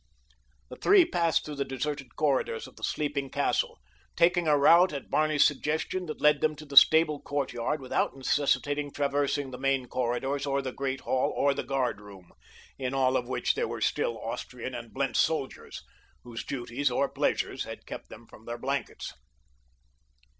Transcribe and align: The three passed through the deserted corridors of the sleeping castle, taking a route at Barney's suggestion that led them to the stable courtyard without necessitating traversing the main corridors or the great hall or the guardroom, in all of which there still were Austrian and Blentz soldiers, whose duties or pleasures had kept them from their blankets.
The 0.69 0.77
three 0.77 1.05
passed 1.05 1.45
through 1.45 1.57
the 1.57 1.63
deserted 1.63 2.15
corridors 2.15 2.65
of 2.65 2.75
the 2.75 2.83
sleeping 2.83 3.29
castle, 3.29 3.77
taking 4.15 4.47
a 4.47 4.57
route 4.57 4.91
at 4.93 5.11
Barney's 5.11 5.45
suggestion 5.45 6.07
that 6.07 6.19
led 6.19 6.41
them 6.41 6.55
to 6.55 6.65
the 6.65 6.75
stable 6.75 7.21
courtyard 7.21 7.79
without 7.79 8.17
necessitating 8.17 8.91
traversing 8.91 9.51
the 9.51 9.59
main 9.59 9.85
corridors 9.85 10.47
or 10.47 10.63
the 10.63 10.71
great 10.71 11.01
hall 11.01 11.29
or 11.37 11.53
the 11.53 11.61
guardroom, 11.61 12.31
in 12.79 12.95
all 12.95 13.15
of 13.15 13.27
which 13.29 13.53
there 13.53 13.67
still 13.79 14.13
were 14.15 14.21
Austrian 14.31 14.73
and 14.73 14.91
Blentz 14.91 15.19
soldiers, 15.19 15.83
whose 16.23 16.43
duties 16.43 16.89
or 16.89 17.07
pleasures 17.07 17.65
had 17.65 17.85
kept 17.85 18.09
them 18.09 18.25
from 18.25 18.45
their 18.45 18.57
blankets. 18.57 19.13